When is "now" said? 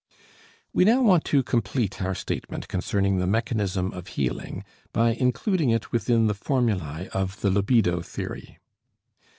0.83-1.03